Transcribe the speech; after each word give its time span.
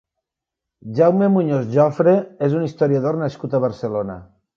Jaume 0.99 1.27
Muñoz 1.33 1.67
Jofre 1.75 2.13
és 2.47 2.55
un 2.61 2.65
historiador 2.69 3.21
nascut 3.25 3.55
a 3.55 3.61
Barcelona. 3.67 4.17